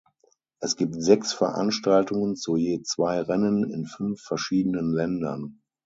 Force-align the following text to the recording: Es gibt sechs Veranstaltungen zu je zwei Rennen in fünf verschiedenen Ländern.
Es 0.59 0.77
gibt 0.77 0.95
sechs 0.99 1.31
Veranstaltungen 1.31 2.35
zu 2.35 2.55
je 2.57 2.81
zwei 2.81 3.21
Rennen 3.21 3.69
in 3.71 3.85
fünf 3.85 4.19
verschiedenen 4.23 4.89
Ländern. 4.91 5.61